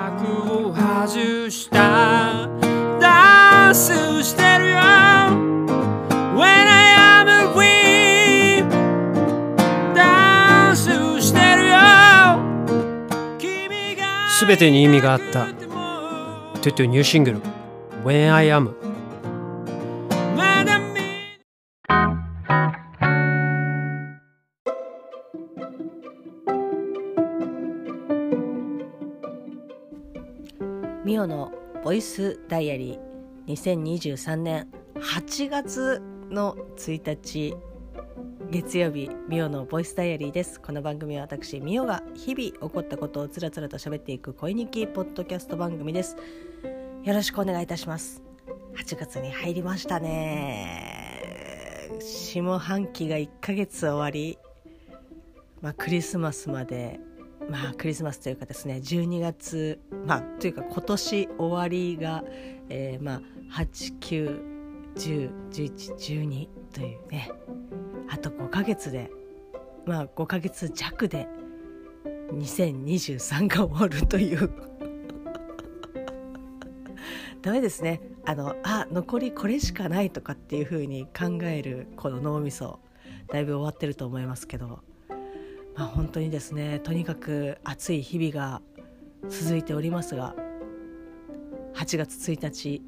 [0.00, 2.48] 幕を外した。
[2.98, 3.92] ダンス
[4.24, 4.78] してるよ。
[6.36, 8.66] When I am free
[9.94, 10.88] ダンス
[11.20, 11.76] してるよ。
[14.30, 15.48] すべてに意味があった。
[16.62, 17.42] トゥトゥニューシングル。
[18.02, 18.74] When I am
[32.00, 36.00] イスダイアリー2023年8月
[36.30, 37.54] の1日
[38.50, 40.58] 月曜日ミオのボイスダイアリーです。
[40.62, 46.16] この番組は私ミオが日々起こったことをつらつらと喋っていく恋日記ポッドキャスト番組です。
[47.04, 48.22] よろしくお願いいたします。
[48.78, 51.90] 8月に入りましたね。
[52.00, 54.38] 下半期が1ヶ月終わり。
[55.60, 56.98] まあクリスマスまで
[57.50, 62.22] まあクリスマスというかですね12月まあというか今年終わりが、
[62.68, 63.22] えー、まあ
[64.96, 67.32] 89101112というね
[68.08, 69.10] あと5ヶ月で
[69.84, 71.26] まあ5ヶ月弱で
[72.32, 74.48] 2023が終わるという。
[77.42, 78.00] ダメですね。
[78.24, 82.78] あのあ残りこれしかないとかっていう風に考えるこの脳みそ
[83.28, 84.84] だいぶ終わってると思いますけど。
[85.74, 88.60] まあ、本当にですねとにかく暑い日々が
[89.28, 90.34] 続いておりますが
[91.74, 92.82] 8月1日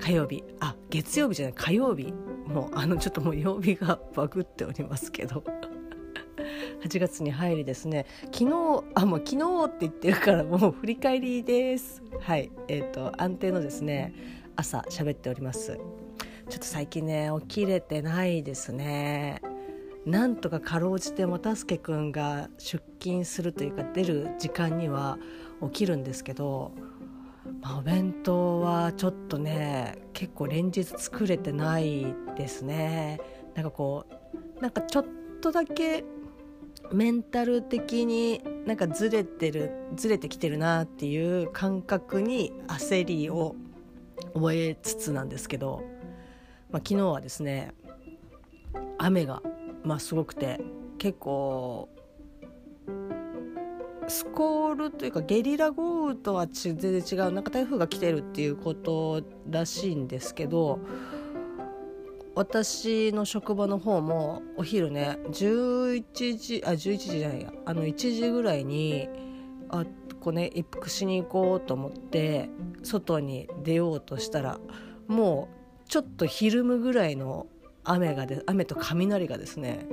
[0.00, 2.12] 火曜日あ月曜日じゃない火曜日
[2.46, 5.44] もうあのちょっともう曜日がバグっておりますけど
[6.84, 12.02] 8月に入りですね昨日あもう昨日って言ってるからもう振り返りです。
[12.20, 14.12] はいえっ、ー、と安定のですね
[14.56, 15.78] 朝喋っております。
[16.48, 19.40] ちょっと最近ね起きれてないですね。
[20.04, 25.18] なんとかかろうじて又助君が出勤するというか出る時間には
[25.62, 26.72] 起きるんですけど、
[27.60, 33.20] まあ、お弁当はちょっとね結構連日作れてないですね。
[33.54, 34.06] なんかこ
[34.58, 35.06] うなんかちょっ
[35.40, 36.04] とだけ
[36.92, 43.54] メンタル的になんかずれてるずれてきてるなっていう感覚に焦りを
[44.34, 45.84] 覚えつつなんですけど、
[46.70, 47.72] まあ、昨日はですね
[48.98, 49.42] 雨が
[49.84, 50.60] まあ、すごくて
[50.98, 51.88] 結構
[54.08, 60.80] スコールというかゲリラ豪雨とは全然違うなんか台風が来てるっていうことらしいんですけど
[62.34, 69.08] 私の職場の方もお昼ね11時あ11時じゃないやあの1時ぐらいに
[69.68, 69.84] あ
[70.20, 72.48] こうね一服しに行こうと思って
[72.82, 74.58] 外に出ようとしたら
[75.08, 75.48] も
[75.84, 77.46] うちょっとひるむぐらいの
[77.84, 79.86] 雨がで雨と雷がですね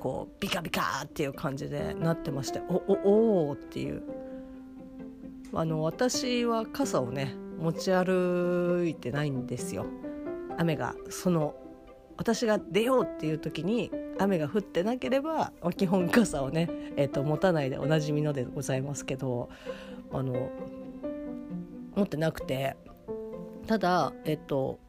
[0.00, 4.02] こうビカビカっていう感じでなってましておおおっていう。
[5.54, 9.84] あの私は傘をね持ち歩いてないんですよ。
[10.56, 11.54] 雨がその
[12.16, 19.50] 私が出ようっていう時に雨が降ってなければ基本傘をね、えーと、持たないでおなじみのでございますけど
[20.12, 20.50] あの
[21.94, 22.76] 持ってなくて。
[23.66, 24.80] ただえっ、ー、と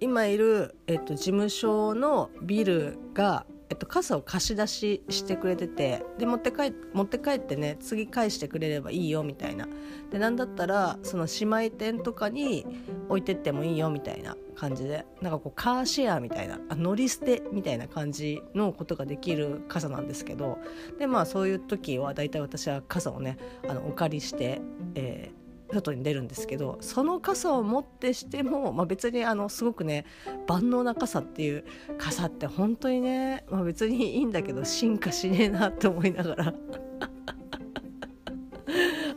[0.00, 9.68] 今いる、えっと、事務所のビルが、えっと、傘を貸し出ししてくれててで持って帰持って帰ってね次返してくれればいいよみたいな。
[10.10, 12.66] でなんだったらその姉妹店とかに
[13.08, 20.58] 置いてってもいいよみたいな感じでなんかこうカーシェアみたいなあ乗り捨てみたいな感じのことができる傘なんですけど
[20.98, 23.36] でまあそういう時は大体私は傘をね
[23.68, 24.60] あのお借りして、
[24.94, 25.39] えー
[25.72, 30.04] 外に出るんですけどその傘を持ってしても、まあ、別にあのすごくね
[30.46, 31.64] 万能な傘っていう
[31.98, 36.54] 傘って本当にね、まあ、別にいいんだけど進化しねえなって思いながら。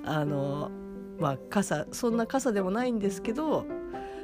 [0.05, 0.69] あの
[1.17, 3.65] まあ傘そんな傘でもないんですけど、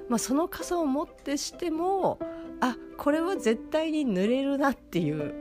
[0.10, 2.20] まあ、その傘を持ってしても
[2.60, 5.34] あこれは絶対に濡れるなっていう。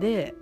[0.00, 0.34] で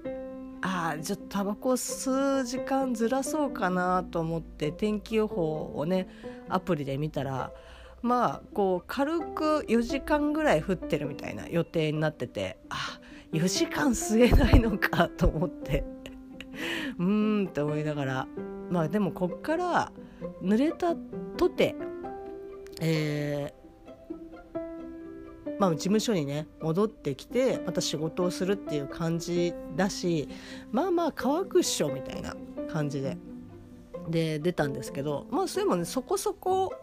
[0.62, 6.08] ああちょっとタバコ吸う時間ずらそうかなと思って天気予報をね
[6.48, 7.52] アプリで見たら
[8.00, 13.00] まあこう軽く4時間ぐらい降ってるみたいな予定になっててあ
[13.32, 15.84] 4時間吸えないのかと思って。
[16.98, 18.26] うーんって思いながら
[18.70, 19.92] まあでもこっから
[20.42, 20.94] 濡れた
[21.36, 21.74] とて
[22.80, 23.52] え
[25.62, 30.28] まあ、事務所にね戻ってきてまた仕事をするっていう感じだし
[30.72, 32.34] まあまあ乾くっしょみたいな
[32.68, 33.16] 感じで
[34.08, 36.74] で出たんですけどまあそれもねそこそこ、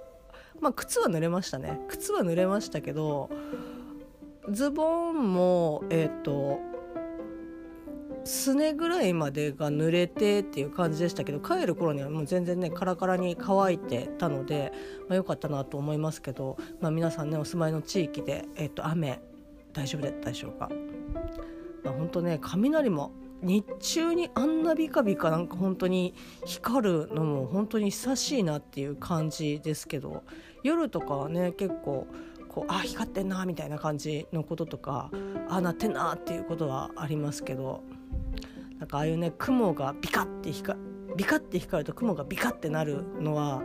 [0.62, 1.78] まあ、靴は濡れましたね。
[1.90, 3.30] 靴は濡れましたけど
[4.50, 6.62] ズボンもえっ、ー、と
[8.30, 14.72] すねぐらいまでが濡れてっていう感じでしたけど帰る頃にはもう全然ねカラカラに乾いてたので、
[15.08, 19.20] まあ、よかったなと思いますけど、まあ、皆さんねお住まいの地域で、えっと、雨
[19.74, 20.70] 大丈夫だったでしょうか。
[21.84, 23.12] まあ、本当ね雷も
[23.42, 26.14] 日中にあんなビカビカなんか本当に
[26.46, 30.24] 光るのも本当に久しいなっていう感じですけど
[30.62, 32.06] 夜とかはね結構
[32.48, 35.10] こうあ光ってんなみたいな感じのこととか
[35.48, 37.84] あなってんなっていうことはありますけど
[38.80, 40.80] なんかああいうね雲がビカッて光
[41.16, 43.62] ビカッて光ると雲がビカッてなるのは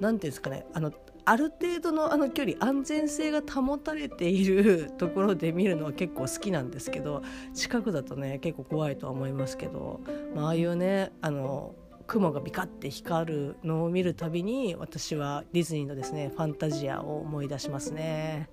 [0.00, 0.92] 何ていうんですかねあの
[1.24, 7.22] ある程度のあの距離安全性が保たれているところで見るのは結構好きなんですけど
[7.54, 10.00] 近くだとね結構怖いとは思いますけど、
[10.34, 11.74] まあ、あいうねあの
[12.06, 18.48] 雲がビカッて光るのを見るたびに私はディズニーのですねファンタジアを思い出しますね。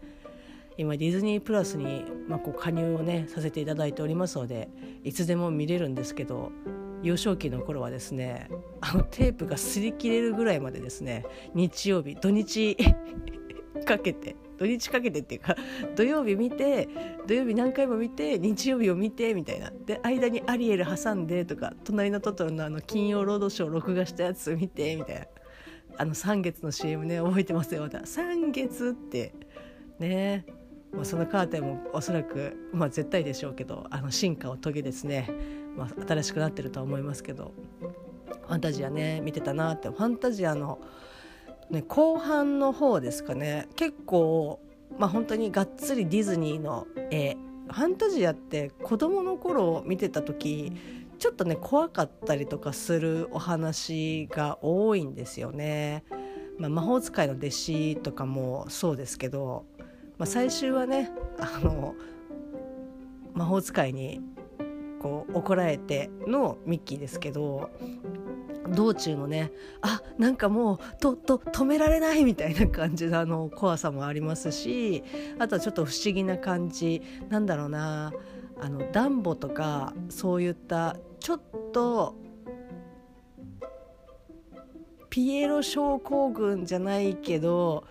[0.78, 4.70] 今ディズニープラスに、まあ、こう加入をねさせていただいておりますので
[5.04, 6.52] いつでも見れるんですけど
[7.04, 8.50] 幼少期の頃はですね
[8.82, 12.78] あのテープが擦り切れるぐらいまでですね日曜日土日
[13.86, 15.56] かけて土日かけてっていうか
[15.96, 16.90] 土曜日見て
[17.28, 19.72] 土曜日何回も見て日曜日を見てみたいな。
[19.86, 25.28] で間にアリエル挟んでとか隣のトトロのあの金曜ロードショー録画したやつ見てみたいな。
[26.00, 27.82] あの3月の CM ね覚えてますよ。
[27.82, 29.34] また3月って
[30.00, 30.46] ね。
[30.94, 35.30] まあ、そのカーテンもおそらく、まあ、絶対でしょうけどあの進化を遂げですね、
[35.76, 37.54] まあ、新しくなってるとは思いますけど
[38.48, 40.80] ファンタジアね見てたなってファンタジアの
[41.70, 44.62] ね、後半の方ですかね結構、
[44.98, 47.36] まあ、本当にがっつりディズニーの絵
[47.68, 50.72] ファンタジアって子供の頃見てた時
[51.20, 56.04] ちょっとね怖かったりとかするお話が多いんですよね。
[56.60, 59.66] まあ、魔法使いの弟子とかもそうですけど、
[60.18, 61.96] まあ、最終はねあの
[63.34, 64.22] 魔法使いに
[65.00, 67.70] こう怒られてのミッキーですけど
[68.70, 75.04] 道中のねあなんかもうとと止められないみたいな感じのあの怖さもありますし
[75.40, 78.12] あとはちょっと不思議な感じなんだろうな
[78.60, 81.42] あのダンボとかそういったちょっ
[81.72, 82.16] と
[85.10, 87.86] ピエロ症候群じゃないけど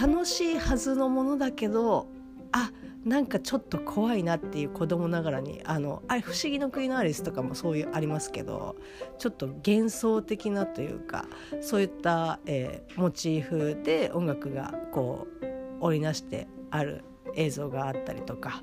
[0.00, 2.08] 楽しいはずのものだけど
[2.52, 2.70] あ
[3.04, 8.76] なんかちょっと怖いなっていう子供ながらにあのあれ「不思議の国のアリス」とかもそういうありますけど
[9.18, 11.26] ちょっと幻想的なというか
[11.60, 15.46] そういった、えー、モチーフで音楽がこう
[15.80, 17.04] 織りなしてある
[17.34, 18.62] 映像があったりとか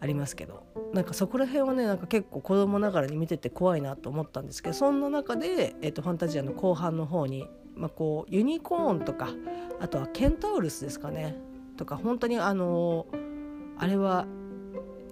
[0.00, 7.48] ありますけどなんかそこら辺はねなんか結構子供ながらに見てて怖いなと思ったんですけどそんな中で、えーと、ファンタジアの後半の方に、
[7.78, 9.28] まあ、こうユニコーンとか
[9.80, 11.36] あとはケンタウルスですかね。
[11.76, 13.06] とか本当にあの
[13.78, 14.26] あれは、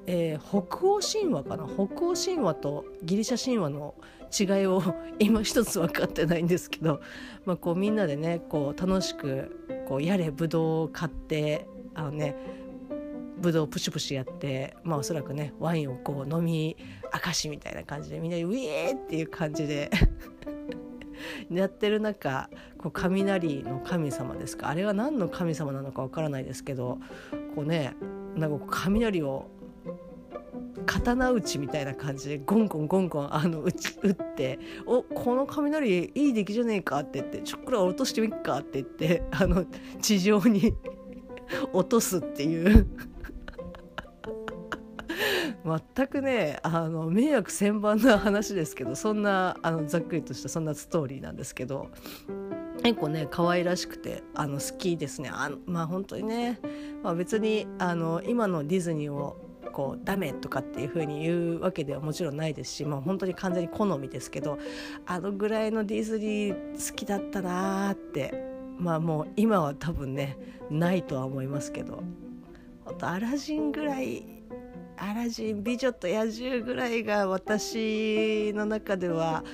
[0.07, 1.65] えー、北欧神話かな。
[1.65, 3.95] 北欧神話とギリシャ神話の
[4.39, 4.83] 違いを
[5.21, 7.01] 今一つ分かってないんですけど、
[7.45, 12.37] まあ、こうみんなでねこう楽しくこうやれぶどうを買ってあのね
[13.39, 16.77] ぶどうプシュプシュやって、まあ、おそらくねワインをこう飲み
[17.13, 19.91] 明かしみたいな感じでみんなでウィーっていう感じで
[21.51, 24.69] やってる中こう雷の神様ですか？
[24.69, 26.99] あれは何の神様なのかわからないですけど
[27.55, 27.95] こうね
[28.37, 29.49] なんか雷を
[30.85, 39.65] 刀打ちみたいな感じでゴンゴンゴンゴンあの打ち打って「おこの雷いい出来じゃねえか」って言って「ちょっくら落としてみっか」って言ってあの
[40.01, 40.75] 地上に
[41.73, 42.87] 落とすっていう
[45.67, 51.91] 全くねあの迷惑千万な話ですけどそんなあのざっくりとしたそんなストーリーなんですけど
[52.83, 55.31] 結構ね可愛らしくてあの好きですね。
[55.33, 56.61] あまあ本当にね、
[57.03, 59.37] まあ、別にあの今のディズニーを
[59.73, 64.59] こうダメとかっていう風に言うわけではもちろんないですし、まあ、本当に完全に好みですけど
[65.05, 68.33] あのぐらいのディズニー好きだったなーって
[68.79, 70.39] まあもう今は多分ね
[70.71, 72.03] ないとは思いますけど
[73.01, 74.37] アラジンぐらい
[74.99, 79.45] アラジン美女と野獣ぐらいが私の中では、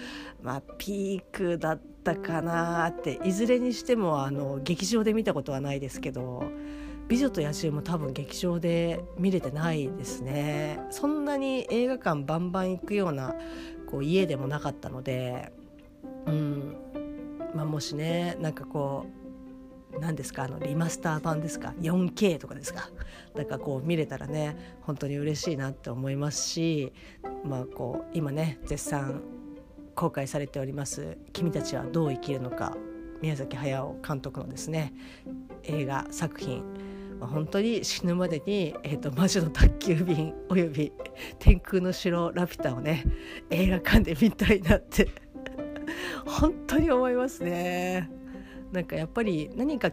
[0.43, 6.45] まあ、ピークだったかなっていずれにしてもあの劇場で見たことはないですけど
[7.09, 10.81] 「美女と野獣」も多分劇場で見れてないですね。
[10.91, 13.35] そんなに映画館バンバン行くような
[13.87, 15.53] こう家でもなかったので
[16.27, 16.77] うん。
[17.55, 19.22] まあもしねなんかこう
[20.01, 20.45] 何ですか？
[20.45, 22.89] あのリマスター版ですか？4K とかですか？
[23.35, 26.93] なんかこう見れたらね本当に嬉しいなって思いますし
[27.45, 29.23] まあこう今ね絶賛
[29.95, 32.77] 公開されております「君たちはどう生きるのか」
[33.21, 34.93] 宮崎駿監督のですね
[35.63, 36.65] 映画作品、
[37.21, 40.93] 本当に死ぬまでに、えーと、魔女の宅急便および
[41.39, 43.05] 天空の城ラピュタをね
[43.51, 45.09] 映画館で見たいなって
[46.27, 48.11] 本当に思いますね。
[48.73, 49.91] なんかやっぱり何か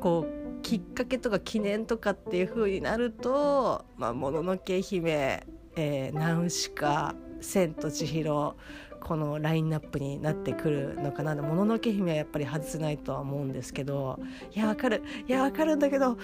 [0.00, 5.46] こうきっかけとか記念とかっていう風になると「まあ、もののけ姫」
[5.76, 8.56] えー「ナウシカ」「千と千尋」
[9.00, 11.34] このラインナップになってくるのかな。
[11.34, 14.20] もののけ姫はやっぱり外せないとは思うんですけど
[14.54, 16.16] いやわかるいやわかるんだけど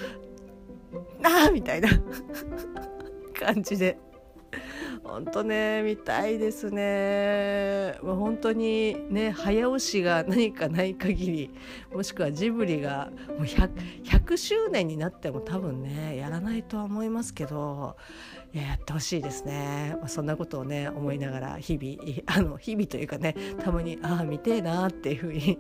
[1.21, 1.89] なあみたいな
[3.35, 3.99] 感じで。
[5.03, 7.99] 本当ね見たいですね。
[8.03, 11.51] もう本当にね早押しが何かない限り
[11.93, 13.71] もしくはジブリがもう 100,
[14.05, 17.97] 100周年になっても多分ねやらないとは思いますけど
[18.55, 25.59] いややってほしいですね、まあ、そんなことをね思いながら日々あの日々というかねたまにああ見てえなっていうふうに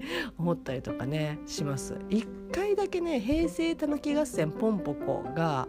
[0.38, 1.96] 思ったりとかねします。
[2.08, 5.68] 一回だけね平成たぬき合戦ポンポコが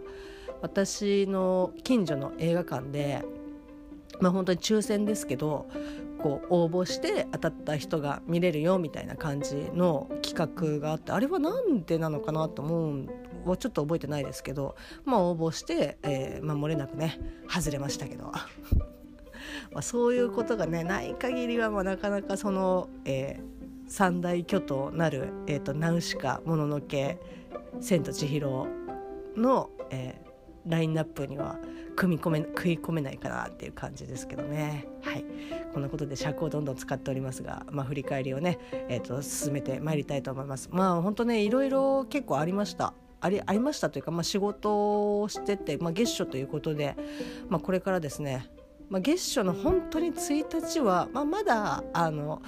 [0.60, 3.24] 私の近所の映画館で
[4.20, 5.68] まあ本当に抽選ですけど
[6.18, 13.08] こう応募して当たった人が見れるよみたいな感じの企画があってあれは何でなのかなと思う
[13.48, 18.32] はちょっと覚えてないですけどまあ応募して、えー、まあ、漏れなくね外れましたけど。
[19.72, 27.18] まあそういうことがねない限りはまあなかなかその、えー、三大巨頭なる、えーと、ナウシカもののけ
[27.80, 28.66] 千と千尋
[29.36, 30.27] の、えー、
[30.68, 31.58] ラインナップには
[31.96, 34.86] 組み込め食い込めないかなっていう感じですけどね。
[35.02, 35.24] はい。
[35.72, 38.58] こんなことで尺をどんどん使っておりますが、まあ、振り返りをね、
[38.88, 40.68] えーと、進めてまいりたいと思います。
[40.70, 42.94] まあ本当ねいろいろ結構ありました。
[43.20, 46.96] ありありましたというか、まあ、仕事をしてて、まあ、月初ということで、
[47.48, 48.48] まあ、これからですね、
[48.90, 52.42] まあ、月初の本当に1日は、まあ、まだあの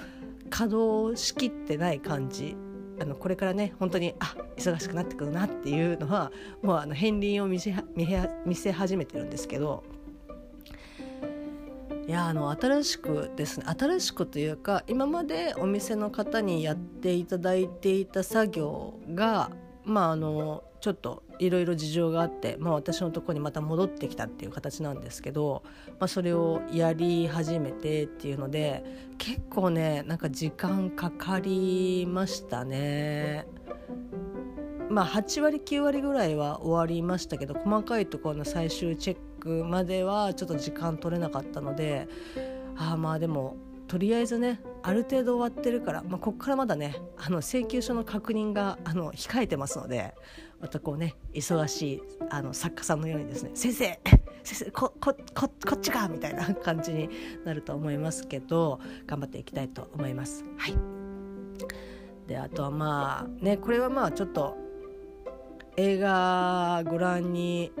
[0.49, 2.55] 稼働しきってない感じ
[3.01, 6.31] あのこれからね本当にあ忙しくなってくるなっていうのは
[6.61, 7.73] もうあの片鱗を見せ
[8.45, 9.83] 見せ始めてるんですけど
[12.07, 19.49] いやあの新しくですね新しくというか今までお店の方にやっていただいていた作業が
[19.83, 25.63] まああのちょっといろいろ事情があって、まあ、私のとこにまた戻ってきたっていう形なんですけど、
[25.99, 28.83] まあ、それをやり始めてっていうので
[29.17, 33.47] 結構ねなんか時間かかりましたね。
[34.91, 42.09] まあ、8割9割ぐらいは終わりましたけど細かいところの最終チェックまではちょっと時間取れなかったので
[42.75, 43.55] ああまあでも
[43.87, 50.13] とりあえずねある程度終わってるから、まあ、ここからまだねあの請求書の確認があの控えてますので
[50.61, 53.99] またこうね忙しいあの作家さんのようにですね「先生
[54.43, 57.09] 先生ここここっちか!」みたいな感じに
[57.43, 60.45] なると思いますけど頑張っていきたいと思います。
[60.57, 61.01] はい
[62.27, 64.55] であとはまあねこれはまあちょっと
[65.75, 67.71] 映画ご覧に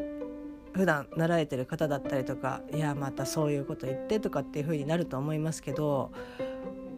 [0.73, 6.11] 普段習えてる方だったりとかいやまたそういうこと言ってとかっていう風になると思いますけど、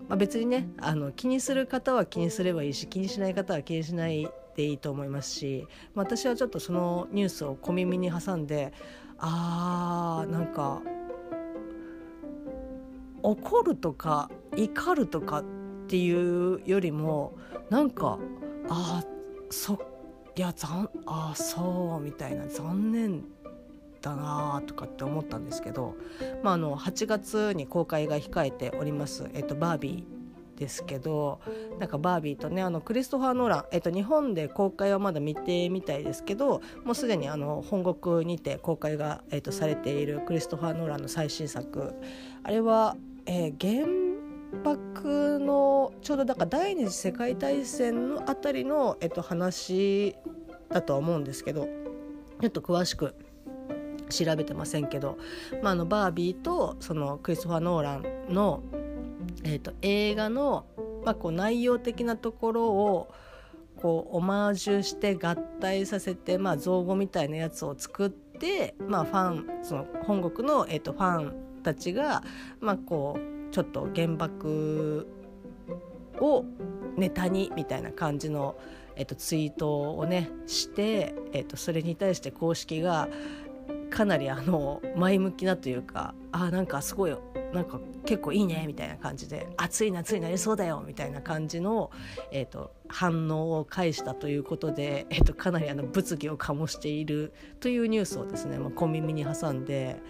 [0.07, 8.73] まあ、別にねあの気にする方は気にすればいいし気にしない方は気にしないでいいと思いますし、私はちょっとそのニュースを小耳に挟んで
[9.17, 10.81] あーなんか
[13.21, 15.43] 怒るとか怒るとかっ
[15.87, 17.33] ていうよりも
[17.69, 18.19] なんか
[18.69, 19.03] あ
[19.49, 19.77] そっ
[20.35, 23.23] いやざあそうみたいな残念
[24.01, 25.95] だなとかって思ったんですけど、
[26.41, 30.22] まあ、あの8月に公開が控えております、えっと、バービー
[30.57, 31.39] ですけど
[31.79, 41.93] なんかバービーとねあのクリストファー・ノーラン、えっと、日本で公開はまだ見てみたいですけどもうすでにあの本国にて公開が、えっと、されているクリストファー・ノーランの最新作。
[42.43, 42.95] あれは、
[43.25, 43.87] えー、原
[44.63, 50.15] 爆のちょうどだから第二次世界大戦のあたりの、えっと、話
[50.69, 51.67] だとは思うんですけど
[52.41, 53.15] ちょっと詳しく
[54.09, 55.17] 調べてませんけど、
[55.61, 58.63] まあ、あのバービーとそのクリストファー・ノーランの、
[59.43, 60.65] えーと、映画の、
[61.03, 63.13] まあ、こう内容的なところを
[63.77, 72.23] こうオマージュして合体させて、まあ、造語みたいなやつを作って、まあ、ファンその本国の、えーと、ファンたちが、
[72.59, 75.07] まあ、こうちょっと原爆
[76.19, 76.45] を
[76.97, 78.55] ネタにみたいな感じの、
[78.95, 83.09] えーと、ツイートをねして、えーとそれに対して公式が
[83.89, 87.15] かなりあの前向きなというかあなんかすごい
[87.53, 91.91] なんか結構いいねみたいな感じで暑い夏になりそうだよみたいな感じの、
[92.31, 100.01] えーと、反応を返したということで、えーと、かなりあの物議を醸しているというニュースをですね、まあ、小耳に挟んで、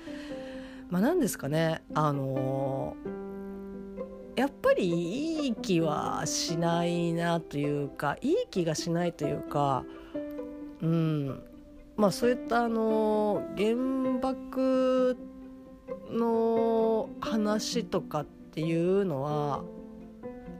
[0.89, 9.83] まあ、何ですかねあのー、やっぱりいい気はしないなというかいい気がしないというか
[10.81, 11.43] うん
[11.97, 13.75] まあそういったあの原
[14.21, 15.17] 爆
[16.11, 19.63] の話とかっていうのは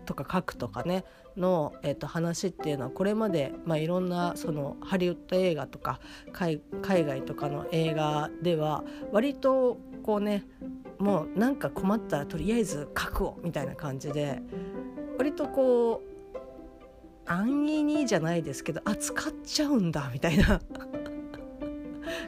[0.06, 1.06] とか書くとかね
[1.38, 6.00] の、えー、と話っていうのはこれまで、まあ、いろんなそのハリウッド映画とか
[6.32, 10.46] 海外とかの映画では割とこうね
[11.00, 14.42] もうなんか困ったらとりあえず書くをみたいな感じで
[15.18, 16.14] 割とこう
[17.26, 20.60] 安易にじゃないですけどあ使っちゃうんだみたいな。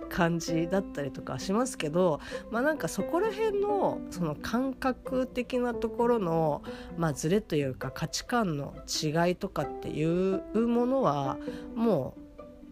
[0.09, 2.19] 感じだったりとかしますけど
[2.51, 6.63] まあなんかそこら辺のその感覚的なところの、
[6.97, 11.37] まあ、ズレというか価値観の違いとかっていうものは
[11.75, 12.21] もう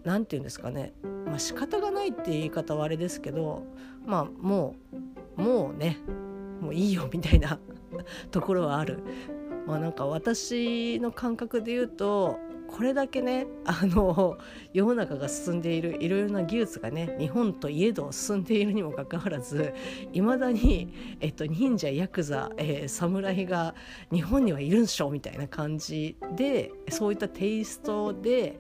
[0.04, 0.94] 何て言うんですかね、
[1.26, 3.64] まあ、仕方がないって言い方はあれですけど
[4.06, 4.76] まあも
[5.38, 5.98] うもうね
[6.62, 7.60] もういいよみたいな
[8.32, 9.00] ところはある。
[9.66, 12.38] まあ、なんか私の感覚で言うと
[12.74, 14.38] これだけねあの
[14.74, 19.74] 世の中が進んでいるいろいろな技術がね日本といえど進んでいるにもかかわらず
[20.12, 23.76] いまだに、えっと、忍者ヤクザ、えー、侍が
[24.12, 28.60] 日本にはいるんしょみたいな感じでそういったテイストで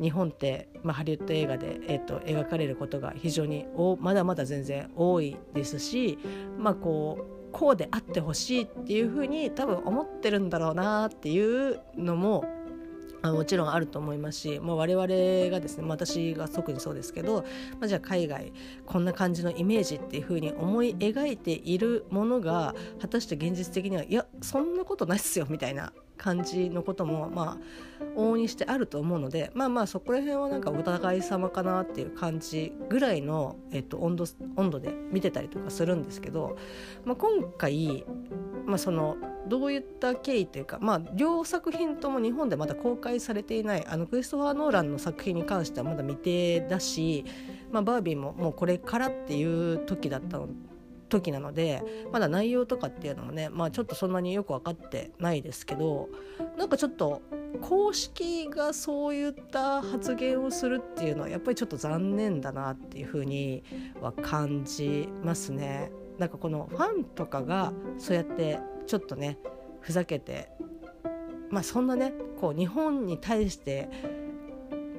[0.00, 6.16] 日本って、まあ、ハリウッド映画で、えっと、描かれることが非常におまだまだ全然多いですし
[6.56, 12.44] まあこうこうであってほしいっていうふうに多分思ってるんだろうなっていうのも
[13.22, 15.06] あもちろんあると思いますし、まあ、我々
[15.50, 17.44] がですね、まあ、私が特にそうですけど、
[17.80, 18.52] まあ、じゃあ海外
[18.86, 27.58] こんな感じのイメージっていうふうに思い描いているものが果たして現実的にはいやそんなことないっすよみたいな感じのこともま
[28.00, 36.58] あ往々にしてあると思うのでまあまあそこら辺はなんかお互い様かなっていう感じぐらいの、えっと、温度温度で見てたりとかするんですけど、
[37.04, 38.04] まあ、今回、
[38.66, 39.16] まあ、その
[39.48, 47.24] どういった経緯というか、まあ、両作品とも日本でまだ公開されていないあのクリストファー・ノーランの作品に関してはまだ未定だし、
[47.70, 50.48] まあ、バービーももうこれからっていう時だったの
[51.08, 56.08] 時なのでまだ内容とかっていうのもね、まあ、ちょっとそんなによく分かってないですけど
[56.56, 57.22] なんかちょっと
[57.60, 63.62] 公式がそういった発言をするっていうのはやっぱりちょっと残念だなっていうふうに
[64.00, 65.90] は感じますね。
[66.18, 69.38] なんかこのファンとかがそうやってちょっとね
[69.80, 70.50] ふざけて
[71.50, 73.88] まあそんなねこう日本に対して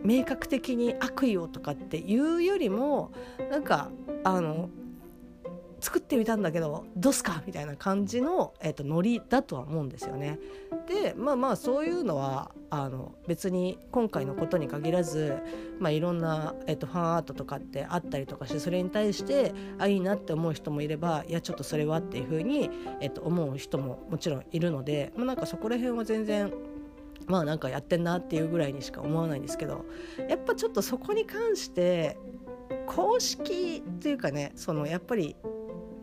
[0.03, 3.11] 明確的に悪意をとかっていうよりも
[3.51, 3.91] なんか
[4.23, 4.69] あの
[5.81, 7.41] 作ってみたんだけどどうすか？
[7.45, 10.39] みたいな感じの、えーと、ノリだとは思うんですよね。
[10.87, 15.37] でまあまあそういうのはあの別に今回のことに限らず、
[15.79, 22.69] まあ、いろんな、えーと、ファンアートとかってあったりとかしてそれに対してあいいなって思う人もいればいやちょっとそれはっていうふうに、
[23.01, 26.51] えーと、思う人ももちろんいるので、まあ、なんかそこら辺は全然
[27.27, 29.85] まあなんかやってんなっていうぐらいにしか思わないんですけど
[30.27, 32.17] やっぱちょっとそこに関して
[32.87, 35.35] 公式っていうかねそのやっぱり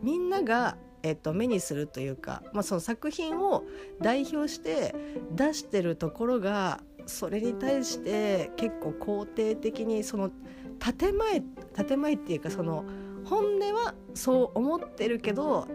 [0.01, 3.63] みんなが、えっと、目にするというか、まあ、その作品を
[4.01, 4.95] 代表して
[5.31, 10.31] 出してるところがそれに対して結構肯定的にその
[10.79, 11.41] 建前
[11.85, 12.83] 建前っていうかその
[13.23, 15.67] 本音はそう思ってるけど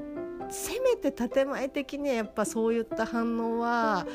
[0.51, 4.07] せめて建前的にやっぱそういった反応は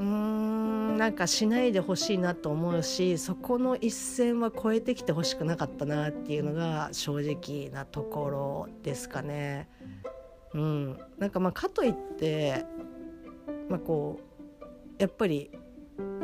[0.00, 9.68] うんなんかしないでほしいなと思うしそこの一線は越えてきてほしくなかったなっていうのが正直なところですかね。
[10.54, 12.64] うん、なんかまあかといって、
[13.68, 14.20] まあ、こ
[14.62, 14.64] う
[14.98, 15.50] やっぱり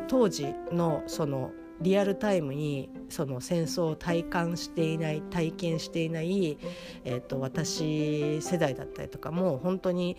[0.09, 6.59] 当時のそのリアルタイムにその戦争を体感していない体験していない、
[7.05, 10.17] えー、と私世代だったりとかも本当に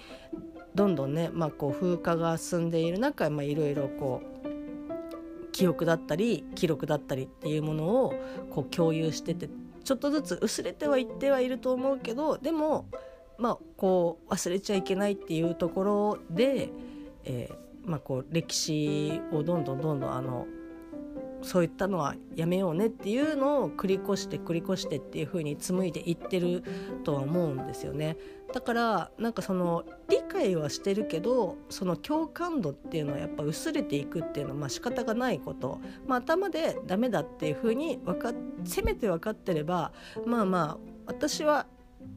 [0.78, 8.14] どんどんね、まあ、こう風化が進んでいる中いろいろこう記憶だったり記録だったりっていうものを
[8.52, 9.50] こう共有してて
[9.84, 12.86] ちょっとずつ薄れてはいってはいると思うけどでも
[13.40, 16.70] まあこう忘れちゃいけないっていうところで、
[17.24, 20.46] えーまあ、こう歴史をどんどんどんどんあの
[21.42, 26.64] そういったのはやめようねっていうのを繰り越して繰り越してっていう風に紡いでいってる
[27.04, 28.18] とは思うんですよね。
[28.54, 38.34] だからなんかその理解はしてるけどその共感度っていうのはやっぱ薄れていくっていうのはまあ仕方がないこと、まあ、頭でダメだっていうふうにか
[38.64, 39.92] せめて分かってれば
[40.26, 41.68] まあまあ私は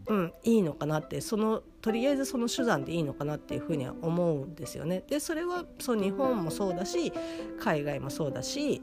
[0.06, 5.02] うんいいのかなってそのとりあえずその手段でいいのかなっていうふうには思うんですよね。
[5.08, 7.12] でそれはそう日本もそうだし
[7.58, 8.82] 海外もそうだし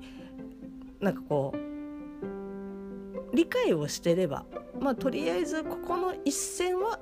[0.99, 4.45] なんかこう理解をしてれば
[4.79, 6.99] まあとりあえずここの一線は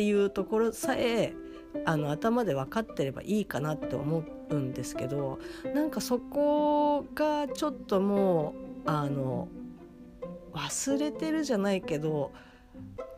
[0.00, 1.34] っていうところさえ
[1.84, 5.38] あの頭で分かってればいいかなって思うんですけど
[5.74, 8.54] なんかそこがちょっとも
[8.86, 9.48] うあの
[10.54, 12.32] 忘れてるじゃないけど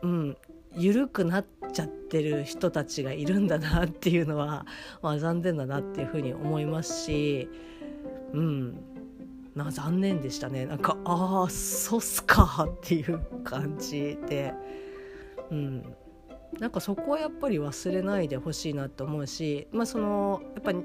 [0.01, 0.37] うん
[0.75, 4.65] 緩くなっちゃってる人たちがいるんだなっていうのは、
[5.01, 7.47] まあ、残念だなっていうふうに思いますし
[8.33, 8.77] うん
[9.55, 10.65] な残念でしたね。
[10.65, 14.53] なんかああそうっすかっていう感じで
[15.49, 15.95] うん。
[16.59, 20.79] なんかそこはやっぱり忘れないでほしいなと思うしまあそのやっぱり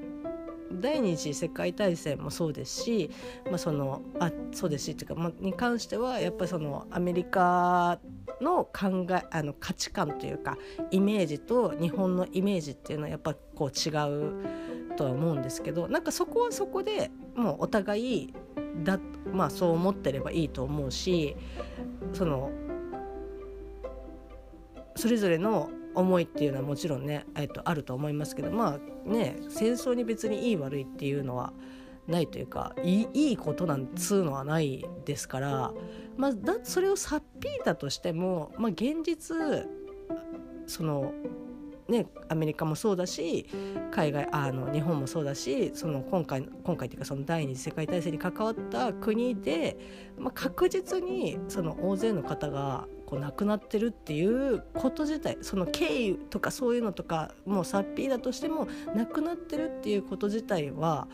[0.72, 3.10] 第二次世界大戦もそうですし、
[3.46, 7.98] まあ、そのあそうですしっていうか、まあ、に関してはやっぱりそのアメリカ
[8.40, 10.58] の考えあの価値観というか
[10.90, 18.34] イメージと日本のイメージっていうのはやっぱこう違うとは思うんですけどなんかそこはそこでもうお互い
[18.84, 18.98] だ、
[19.32, 21.36] まあ、そう思ってればいいと思うし
[22.12, 22.50] その
[24.98, 31.52] それぞれの思いっていうのはもちろんね、えっと、あると思いますけどまあね戦争に別にいい悪いっていうのは
[32.08, 35.72] ないというかいいことなんつうのはないですから、
[36.16, 39.36] まあ、だそれをさっぴいたとしても、まあ、現実
[40.66, 41.12] その
[41.88, 43.48] ね、アメリカもそうだし
[43.90, 49.78] 海外あの日本もそうだしその今回今回というかその第二次世界大戦に関わった国で、
[50.18, 61.08] まあ、確実にその大勢の方がこう亡くなってるっていうこと自体その経緯とかそういうのとかもうさっぴーだとしても亡くなってるっていうこと自体は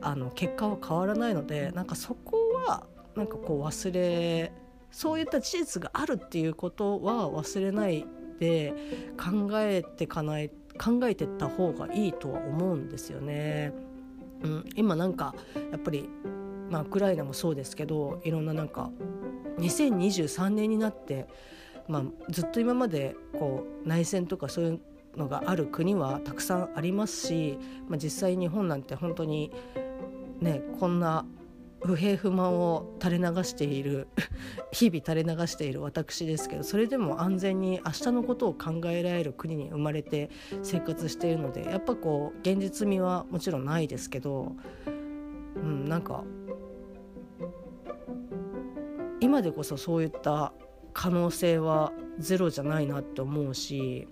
[0.00, 4.52] あの結果は変わらないのでなんかそこはなんかこう忘れ
[4.90, 8.06] そういった事実があるっていうことは忘れない
[8.40, 8.72] で
[9.18, 10.50] 考えてかない
[10.82, 13.74] 考えてった方がいいとは思うんですよね。
[14.42, 15.34] うん、今なんか
[15.70, 16.08] やっぱり
[16.70, 18.90] まあ、ウクライナもそうですけどいろんななんか
[19.58, 21.26] 2023年になって、
[21.88, 24.80] まあ、ずっと今までこう内戦とかそういう
[25.16, 29.52] のがある国はたくさんありますし、まあ、実際日本なんて本当に
[30.40, 31.24] ねこんな
[31.84, 34.08] 不平不満を垂れ流している
[34.72, 40.30] 日々垂れ流している私ですけどそれでも安全に明日のことを考えられる国に生まれて
[40.62, 44.52] 生活しているのでやっぱこう現実味はもちろんないですけど、
[45.56, 46.24] うん、なんか
[49.20, 50.52] 今でこそそういった
[50.92, 54.06] 可能性はゼロじゃないなって思うし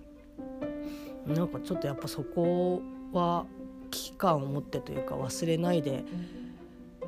[1.25, 2.81] なんかちょっとやっぱそこ
[3.13, 3.45] は
[3.91, 6.03] 危機感を持ってというか忘れないで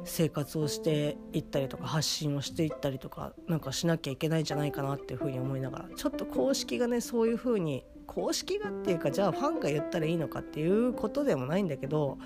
[0.05, 12.19] 生活をしていったりとか発信をしていったりとかなんかしなきゃいけないんじゃないかなっていうふうに思いながらちょっと公式がねそういうふうに公式がっていうかじゃあファンが言ったらいいのかっていうことでもないんだけど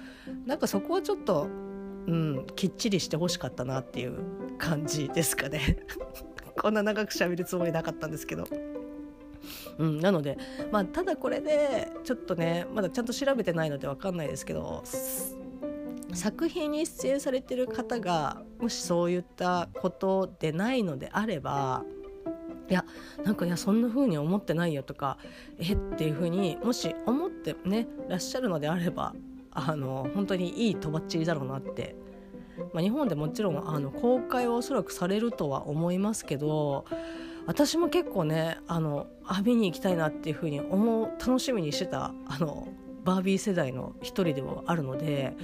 [0.45, 1.47] なんかそこはちょっと
[2.09, 4.17] うん、きっちりしてほしかったなっていう
[4.57, 5.77] 感じですかね
[6.59, 8.45] こんな長く喋るつもりなかったんですけど。
[9.77, 10.37] うん、なので、
[10.71, 14.83] まあ、ただこれでちょっとねまだちゃんと調べてないので分かんないですけど
[16.13, 21.85] 作品に出演されてる方がもしそういったことでないのであれば
[22.69, 22.83] いや
[23.23, 25.17] なんかいやそんな風に思ってないよとか
[25.57, 29.13] えっていう風にもし思ってねらっしゃるのであれば
[29.51, 31.95] あの本当にいいとばっちりだろうなって、
[32.73, 36.85] まあ、日本でもちろんあの公開はおそらくされるとは思いますけど
[37.45, 42.67] 私も結構ねあのあ見に行きたいなっていうふうに思う楽しみにしてたあの
[43.03, 45.35] バービー世代の一人ではあるので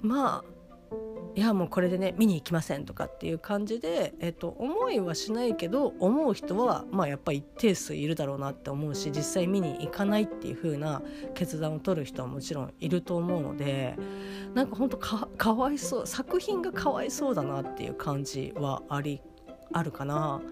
[0.00, 0.51] まあ
[1.34, 11.00] いやもうこれでね見に行きませんとかっていう感じで、えっと、思いはしないけど思う人は、まあ、やっぱり一定数いるだろうなって思うし実際見に行かないっていう風な
[11.34, 13.96] 決断を取る人はもちろんいると思うので
[14.52, 19.22] なんか本当かかわいそう作品がかわいそうだなっていう感じはあり
[19.72, 20.42] あるかな。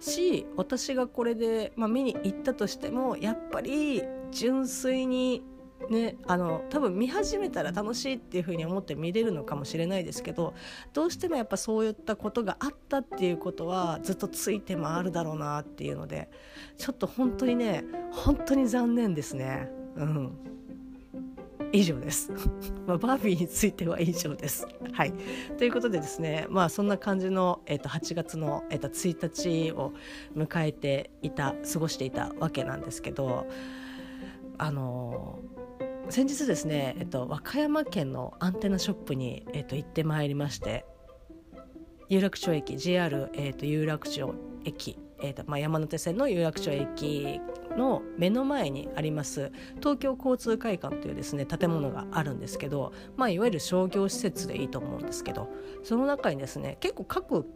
[0.00, 4.02] し私がこれで、まあ、見に行ったとしてもやっぱり
[4.32, 5.44] 純粋に
[5.90, 10.54] ね、あの多分見始めたら楽しいっていう風に思って見れるのかもしれないですけど
[10.92, 16.30] どうしてもやっぱそういったことがあったっていうことはずっとついて回るだろうなっていうので
[16.78, 19.70] ちょっと本当にね本当に残念ですね。
[19.96, 20.52] うん
[21.72, 22.30] 以上です。
[22.86, 24.68] まあ、バービーについては以上です。
[24.92, 25.12] はい。
[25.56, 29.92] ということでですね、まあそんな感じの、えー、と8月の、えー、と1日を
[30.36, 33.46] 迎えていた、過ごしていたわけなんですけど、
[34.62, 35.40] あの
[36.08, 40.86] 先日ですね、えっと、和歌山県のアンテナショップに、えっと、行ってまいりまして
[42.08, 44.32] 有楽町駅 JR、えっと、有楽町
[44.64, 47.40] 駅、えっとまあ、山手線の有楽町駅
[47.76, 55.48] の目の前にあります東京交通会館というですね建物があるんですけど、まあ、いわゆる商業施設でいいと思うんですけど
[55.82, 57.46] その中にですね結構各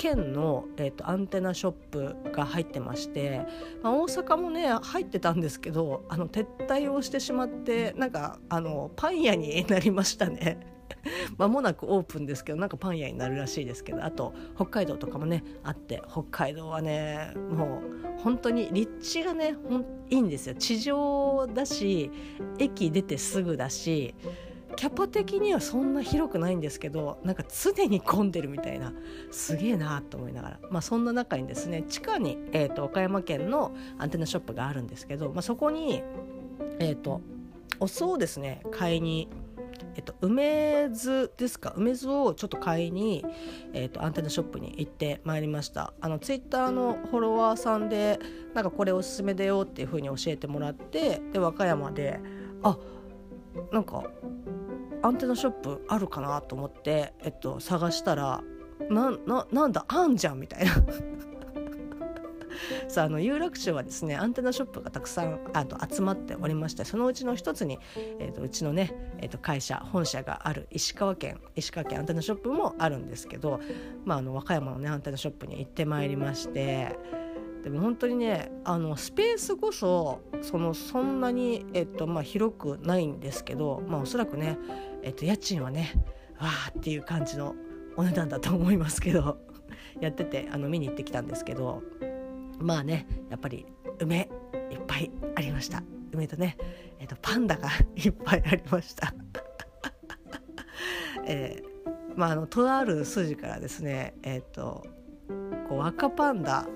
[0.00, 3.42] 県の、えーと、アンテナショップが入ってまして、
[3.82, 10.58] まあ、大阪もね入ってたんですけどあの撤退をしてしまってなんかあのパン屋になりましたね。
[11.38, 17.82] 間もなくオープンですけどなんかパン屋になるらしいですけどあと北海道とかもねあって北海道はねも
[18.18, 22.10] う本当に立地がねほんいいんですよ地上だし
[22.58, 24.14] 駅出てすぐだし
[24.80, 28.94] キャパ的にはそんな広くないんですけどなんか常に混んでるみたいな
[29.30, 36.02] すげえなと思いながら、まあ、そんな中にですね地下に、えーと、岡山県のアンテナショップがあるんですけど、まあ、そこに、
[36.78, 37.20] えーと
[37.78, 39.28] お酢をですね買いに
[39.96, 41.74] えっと、梅酢ですか？
[41.76, 43.22] 梅酢をちょっと買いに、
[43.74, 45.92] えっと、アンテナショップに行ってまいりました。
[46.00, 48.18] あのツイッターのフォロワーさんで
[48.54, 52.18] なんかこれおすすめだよっていう風に教えてもらってで和歌山で
[52.62, 52.78] あ
[53.72, 54.04] なんか
[55.02, 58.42] アンテナショップあるかなと思って、えっと、探したら
[58.90, 60.72] なななんだあんじゃんみたいな
[62.88, 67.78] さああの有楽町はですねアンテナショップがたくさんあと集まっておりましてそのうちの一つに、
[68.18, 73.60] えーと、うちのね、えーと、会社本社がある石川県石川県アンテナショップもあるんですけど、
[74.04, 77.19] まあ、あの和歌山のねアンテナショップに行ってまいりまして。
[77.62, 84.58] でも本当にねあのスペースこそそのそんなに、えっとまあ、広くないんですけど、まあ、おそらくね、
[85.02, 85.92] えっと、家賃はね
[86.38, 87.54] わーっていう感じの
[87.96, 89.38] お値段だと思いますけど
[90.00, 91.82] やっててあの見に行ってきたんですけど
[92.58, 93.66] まあねやっぱり
[93.98, 94.30] 梅
[94.70, 96.56] いっぱいありました梅とね、
[96.98, 99.14] えーと、パンダがいっぱいありました。
[101.24, 104.84] えー、まああのとある筋からですねえっ、と
[105.68, 106.66] こう赤パンダ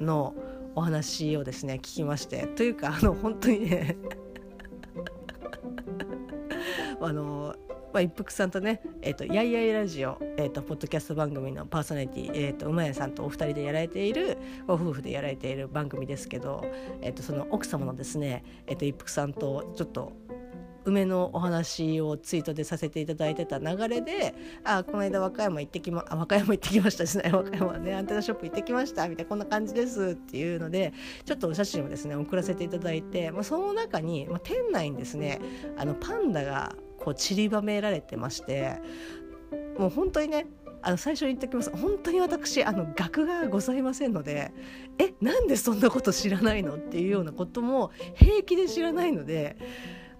[0.00, 0.34] の
[0.74, 3.96] お話をですね聞きましてというかあの本当にね
[7.00, 7.54] あの
[7.92, 16.62] まあ、一服さんとね、えーと、やいやいラジオ、えーと、ポッドキャスト番組のパーソナリティ、えーと、馬屋さんとお二人でやられているご夫婦でやられている番組ですけど、
[17.00, 20.12] えー、とその奥様のですね、えー、と一服さんとちょっと
[20.88, 30.92] 梅のお話をツイートでさせていただいてた流れで「あこの間和歌山行ってきま和歌山行ってきましたですね和歌山ねアンテナショップ行ってきました」みたいなこんな感じですっていうので
[31.24, 35.40] ちょっとお写真をですね送らせていただいて、まあ、その中に、まあ、店内にですね
[35.76, 38.76] あのパンダがこう散りばめられてまして
[39.78, 40.46] もう本当にね
[40.82, 41.70] あの最初に言っておきます。
[41.70, 44.52] 本当に私あの学がございませんので
[44.98, 49.56] えなんでそんなこと知らないのっていうようなことも平気で知らないので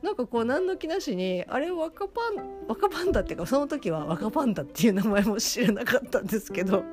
[0.03, 6.85] なんかこう何の気なしにあれ若パン若パンダっていうかその時は若パンダっていう名前も知らなかったんですけど。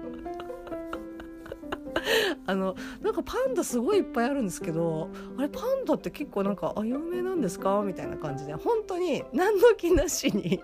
[2.48, 7.82] あのなんかパンダすごいいっぱいあるんですけどあれパンダって結構なんかあ有名なんですか？
[7.84, 10.62] みたいな感じで本当に何の気なしに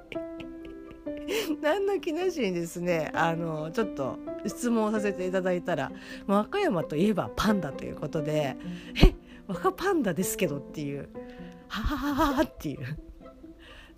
[1.61, 5.91] 何の気なしにですねあのちょっと質問させていただいたら
[6.27, 8.57] 和歌山といえばパンダということで
[9.03, 9.15] 「え
[9.51, 11.09] 若パンダですけど」っていう
[11.67, 12.79] 「はははは」っていう。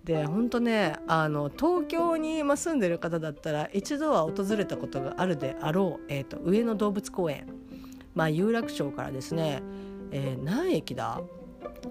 [0.04, 7.46] で本当ねあの東京に今住んでる方だったら一度は訪れたことがあるであろう、えーと、上野動物公園、
[8.14, 9.62] まあ、有楽町からですね、
[10.10, 11.22] えー、何駅だ？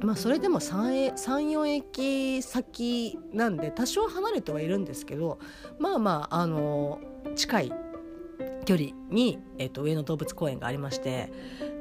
[0.02, 5.40] まあそれでも34駅先なんで多少離れてはいるんですけど
[5.80, 7.00] まあまああの
[7.36, 7.74] 近い
[8.64, 11.32] 距離に、えーと上野動物公園がありまして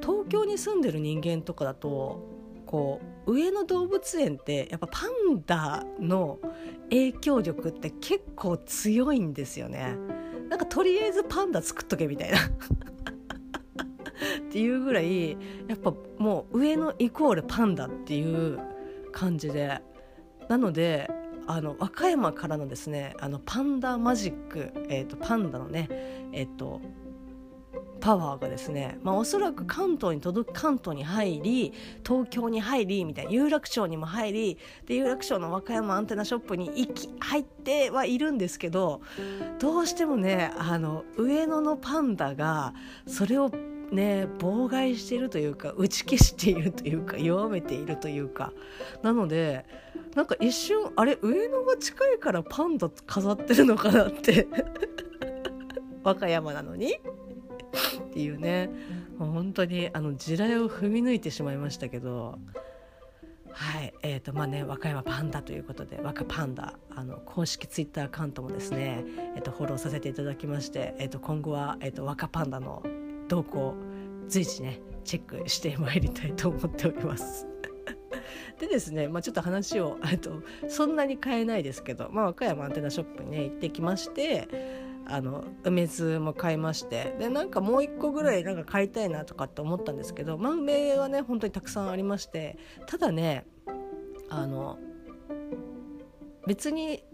[0.00, 2.28] 東京に住んでる人間とかだと
[2.66, 6.38] こう上野動物園ってやっぱパンダの
[6.90, 9.94] 影響力って結構強いんですよね。
[10.48, 12.38] なんかとりあえずパンダ作っとけみたいな。
[12.42, 12.42] っ
[14.50, 15.36] ていうぐらいや
[15.74, 18.58] っぱもう上野イコールパンダっていう
[19.12, 19.82] 感じで。
[20.48, 21.10] なので
[21.46, 25.88] あの和歌山からのですねあのパンダマジック、えーと、パンダのね
[26.32, 26.80] えっ、ー、と
[28.02, 31.72] パワーがですね、まあ、おそらく関東に届く関東に入り
[32.04, 39.02] 東京に入りみたいな有楽町にも入りで有楽町の和歌山アンテナショップに行き入ってはいるんですけど
[39.60, 42.74] どうしてもねあの上野のパンダが
[43.06, 43.50] それを
[43.92, 48.52] ね妨害しているというか打ち消しているというか弱めているというか
[49.02, 49.64] なので
[50.14, 54.46] なんか一瞬あれ上野が近いからパンダ飾ってるのかなって。
[56.04, 56.94] 和歌山なのに？
[56.94, 56.98] っ
[58.12, 58.70] ていうね。
[59.18, 62.38] もう本当にあの地雷を踏み抜いてしまいましたけど。
[63.52, 63.94] はい。
[64.02, 69.04] えーとまあね、和歌山パンダということで和歌パンダあの公式ツイッターアカウントもですね、
[69.36, 72.82] えー、とフォローさせていただきまして、えー、と今後は、えー、と和歌パンダの
[73.28, 73.74] 動向
[74.28, 77.51] 随時ねチェックしてまいりたいと思っております。
[78.58, 84.48] でですね、まあ、ちょっと話を とそんなに変えないですけど、まあ、和歌山アンテナショップにね行ってきまして
[85.06, 93.46] あの梅酢も買いましてでなんかもう一個ぐらいなんか買いたいなとかって思ったんですけど、まあ、梅はね本当にたくさんありましてただね
[94.28, 94.78] あの
[96.46, 97.04] 別に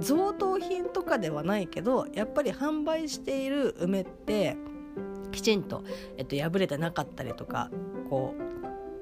[0.00, 4.56] 贈答品とかではないけどやっぱり販売している梅って
[5.30, 5.84] きちんと、
[6.16, 7.70] えっと、破れてなかったりとか
[8.08, 8.43] こう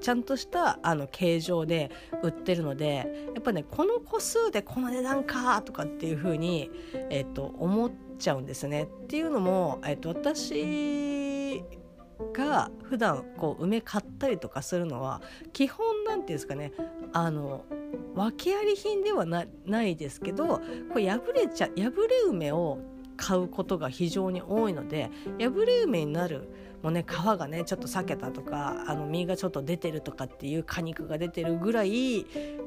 [0.02, 1.90] ちゃんとしたあの形状で
[2.22, 6.70] 売ってるのでやっぱねこの個数でこの値段かとかっていう風に
[7.10, 8.84] えっと思っちゃうんですね。
[8.84, 11.62] っていうのも、えっと、私
[12.32, 16.72] が普段こう梅買ったりとかするのは基本なんていうんですかね
[17.12, 17.64] あの
[18.14, 19.44] 訳あり品ではな
[19.84, 20.60] いですけど
[20.92, 22.78] これ破れちゃ破れ梅を
[23.16, 26.48] 買うことが非常に多いので破れ梅になる
[26.82, 31.90] もうね皮がねちょっと裂けたとかあの実がちょっと出てるとかっていう果肉が出てるぐらい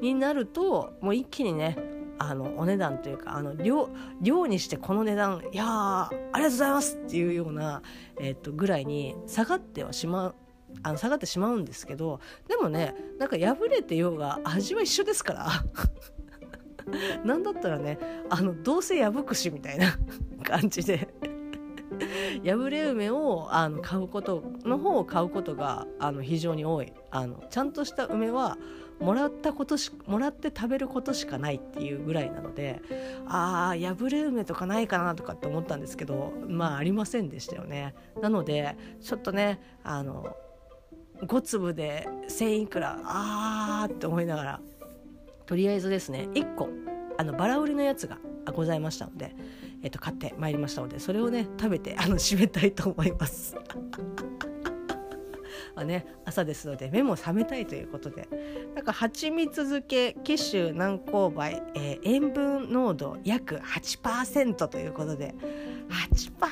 [0.00, 1.76] になるともう一気にね
[2.18, 3.90] あのお値段というかあの量
[4.22, 7.82] 量にしてこの値段いやありがとうございますっていうような、
[8.20, 10.34] えー、っとぐらいに下がってはしまう
[10.82, 15.46] あの下がってしまうんですけどでもねなんか破れてようが味は一緒ですから。
[17.24, 17.98] なんだったらね
[18.30, 19.98] あのどうせ破くしみたいな
[20.44, 21.08] 感じで
[22.44, 26.92] 破れ梅をあの買うことの方を買うことがあの非常に多い。
[27.10, 28.58] あのちゃんとした梅は
[29.00, 32.80] もらったことしもらって食べることしかないっていうぐらいなので
[33.26, 37.94] ああ破れ梅とかないかなとかって思ったんですけどまあありませんでしたよね。
[38.20, 40.34] なのでちょっとねあの
[41.22, 44.60] 5粒で1000いくらあーって思いながら
[45.46, 46.68] とりあえずですね1個
[47.18, 48.18] あのバラ売りのやつが
[48.52, 49.34] ございましたので、
[49.82, 53.54] えっと、買ってまいりましたのでそれをね食べてあの締めたいと思います。
[55.74, 58.28] ま あね、朝ですので目も覚めたいということで
[58.74, 65.34] なんか蜂蜜漬け紀州南高梅、えー、塩分濃度約8%ということで
[65.90, 66.46] 8%か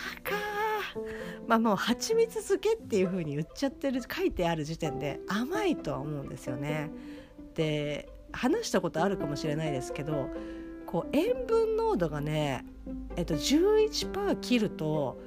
[1.46, 6.90] まあもう蜂蜜漬けっていう風に言っちゃってる書いてある時点で甘いとは思うんですよね。
[7.54, 10.28] で話したことあるかもしれないですけど
[10.86, 12.64] こう塩分濃度がね、
[13.16, 15.20] えっと、11%切ると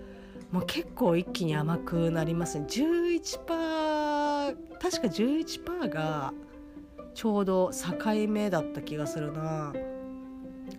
[0.51, 2.65] もう結構一気に甘くなりますね。
[2.67, 6.33] 11%確か11%が
[7.13, 9.73] ちょうど境目だった気がするな。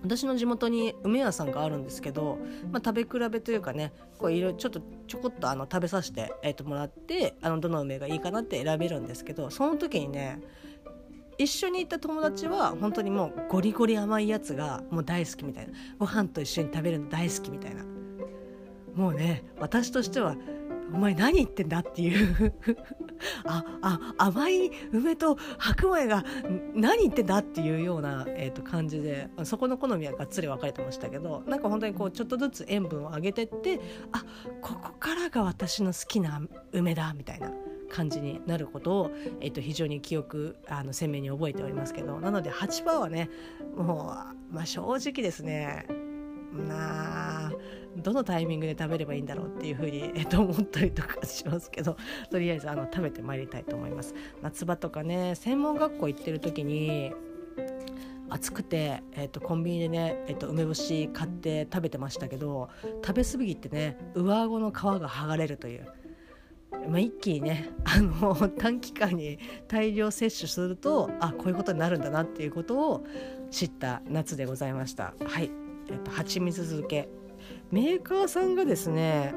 [0.03, 2.39] 私の地元に梅屋さんがあるんですけど、
[2.71, 10.41] まあ、食べ比べというかねこういろちょっとちょこっとあの食べさせて、えー、ともらってあのどの梅がいいかなって選べるんですけどその時にね
[11.39, 15.73] 一緒に行った友達は本当にもうゴリゴリ甘いやつがもう大好きみたいな。
[15.99, 17.85] ご飯と一緒に食べるの大好きみたいな。
[18.95, 20.37] もうね私としては
[20.93, 22.55] お前何言ってんだっていう。
[23.45, 26.25] ああ甘い梅と白米が
[26.75, 33.81] 何言ってんだっていうような、えー、と感じでそこの好みはがっつり分かれてましたけどなんか本当にこうちょっとずつ塩分を上げてって
[34.13, 34.25] あ
[34.61, 36.41] ここからが私の好きな
[36.73, 37.51] 梅だみたいな。
[37.89, 43.31] 感じになることを、えー、と非常に記憶あの鮮明に覚えておりますけどなので8%はね
[43.77, 44.15] も
[44.51, 45.87] う、まあ、正直ですね
[46.53, 47.53] なあ
[47.97, 51.97] どのタイミングで食べればいいんだろうっていうふうに、えっと、思ったりとかしますけど
[52.31, 57.13] とりあえずあの食べてまいりたいと思います夏場とかね専門学校行ってる時に
[58.31, 62.69] 暑くて、えっと、コンビニでね、えっと、梅干し買って食べてましたけど
[63.05, 65.87] 食べ過ぎてね上顎の皮が剥がれるという。
[66.89, 73.07] まあ、一気にね あの短期間に大量摂取するとあこういうことになるんだなっていうことを
[73.51, 75.15] 知った夏でございました。
[75.25, 75.51] はい、
[75.91, 77.09] えっと、蜂蜜漬け。
[77.71, 79.35] メーカーさんがですね、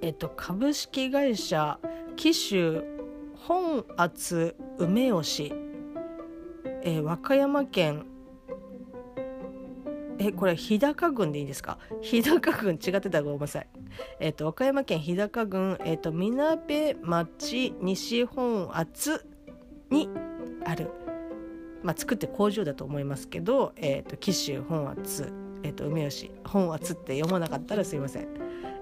[0.00, 1.78] えっと、株式会社
[2.16, 2.82] 紀州
[3.34, 5.52] 本厚梅吉、
[6.82, 8.06] えー、和歌山県
[10.18, 11.78] えこれ日高郡でいいですか？
[12.02, 13.68] 日高郡違ってたらごめんなさい。
[14.20, 19.26] えっ、と和歌山県日高郡えっ、とみなべ町西本厚
[19.90, 20.08] に
[20.64, 20.90] ある
[21.82, 28.28] まあ作って工場だと思いますけどえっ、と紀州本厚えっ、ー、と梅吉本はつって読まなかったらすいません。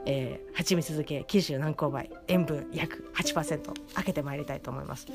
[0.05, 5.07] えー、蜂蜜漬け紀州南高梅塩分約8%開けてまいりたいと思います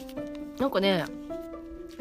[0.60, 1.04] なんかね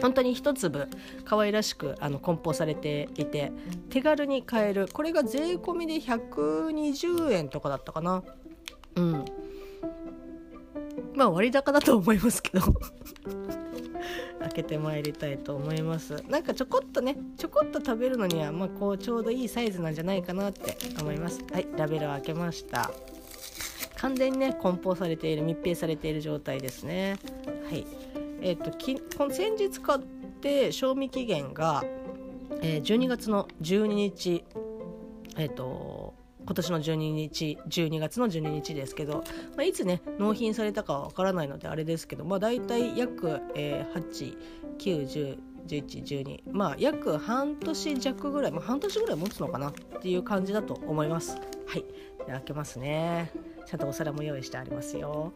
[0.01, 0.89] 本当に一粒
[1.25, 3.53] 可愛らしくあの梱包されていて
[3.91, 4.89] 手軽に買える。
[4.93, 8.23] これが税込みで120円とかだったかな。
[8.97, 9.25] うん。
[11.15, 12.65] まあ割高だと思いますけど。
[14.39, 16.23] 開けてまいりたいと思います。
[16.29, 21.41] なんかちょこっとねちょこっと食べるのにはまあこうちょうどいいサイズなんじゃないかなって思います。
[21.53, 22.91] はいラベルを開けました。
[23.97, 27.17] 完全にね梱包されている密閉されている状態ですね。
[27.69, 27.87] はい。
[28.41, 29.01] えっ、ー、とき
[29.33, 30.01] 先日買っ
[30.41, 31.85] て賞味期限が、
[32.63, 34.45] えー、12月の12日
[35.37, 36.15] えっ、ー、と
[36.45, 39.25] 今年の12日12月の12日ですけど、
[39.57, 51.37] まあ、いつね納品されたかはわからないのであれですけど、まあ、大体約、えー、8910112まあ約半年弱ぐらい、まあ、半年ぐらい持つのかなっていう感じだと思います。
[51.67, 51.85] はい。
[52.29, 53.33] 開けますね。
[53.67, 55.33] ちゃんとお皿も用意してありますよ。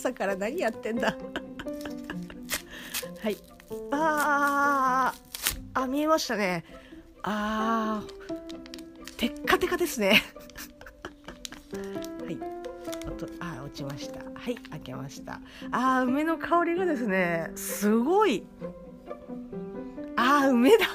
[0.00, 1.14] 朝から何やってんだ。
[3.22, 3.36] はい。
[3.92, 6.64] あーあ見えましたね。
[7.22, 10.22] あーテッカテカですね。
[12.24, 12.36] はい。
[13.18, 14.20] とあ落ちました。
[14.20, 15.38] はい開けました。
[15.70, 18.46] あー梅の香りがですねすごい。
[20.16, 20.86] あー梅だ。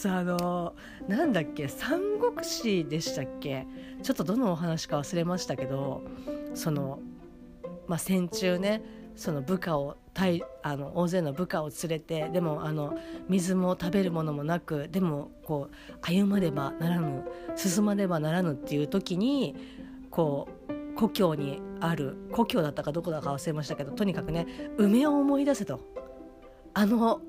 [0.00, 0.74] さあの
[1.08, 3.66] なんだっけ三国志でしたっけ？
[4.02, 6.00] ちょっとどのお話か忘れましたけど
[6.54, 7.00] その
[7.86, 8.80] まあ戦中ね
[9.14, 9.98] その部下を
[10.62, 12.96] あの大勢の部下を連れてでもあの
[13.28, 17.22] 水も食べるものもなくでもこう歩まねばならぬ
[17.54, 19.54] 進まねばならぬっていう時に
[20.10, 24.46] こう故郷にある故郷だったかどこだか忘れましたけどとにかくね
[24.78, 25.78] 梅を思い出せと。
[26.72, 27.20] あの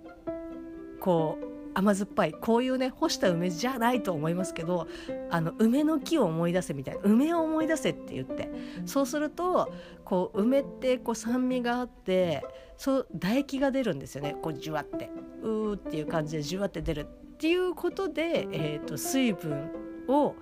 [1.01, 4.88] こう甘酸っぱいこういうね干した梅じゃないと思いますけど
[5.30, 8.49] あの梅の木を思い出せみたいな梅を思い出せって言って。
[8.86, 9.72] そうすると
[10.03, 12.43] こう梅ってこう酸味があって
[12.78, 14.36] そう唾液が出るんですよね。
[14.41, 15.09] こうじゅわって。
[15.43, 19.69] うーっていう感じでじゅわって出るっていうことで、えーと水分
[20.07, 20.36] を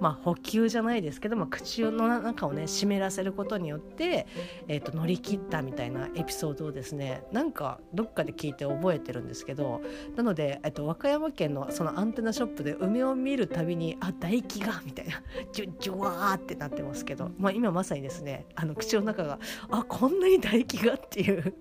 [0.00, 4.26] まあ、補給じゃないですけども口の中をね湿らせることによって、
[4.68, 9.80] えーと、乗り切ったみたいなエピソードをですねなんかどっかで聞いて覚えてるんですけど
[10.16, 15.22] なので、えーと、和歌山県のそのアンテナショップで梅を見るたびにあ唾液がみたいな
[15.52, 19.38] ジュジュワーってなってますけど、まあ、今まさにですねあの口の中が
[19.70, 21.54] あこんなに唾液がっていう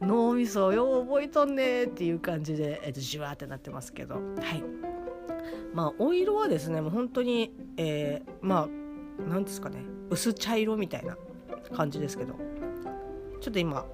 [0.00, 4.97] 脳みそよう覚えとんねっていう感じで、えーと、ジュワーってなってますけどはい。
[5.74, 8.68] まあお色はですねもう本当に、えー、まあ
[9.28, 11.16] 何ですかね薄茶色みたいな
[11.74, 12.34] 感じですけど
[13.40, 13.84] ちょっと今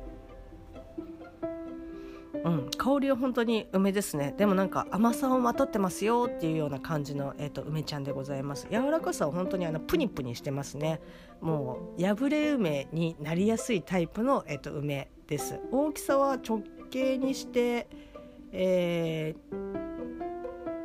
[2.44, 4.34] うん、香りは本当に梅ですね。
[4.36, 8.68] でもなんか甘さをまとってますよっていうような感じの、えーと、梅ちゃんでございます。
[8.70, 11.00] 柔らかさは本当にあのプニプニしてますね。
[11.40, 15.58] もう破れ梅になりやすいタイプの、えーと、と梅です。
[15.72, 17.88] 大きさは直径にして、
[18.52, 19.83] えー、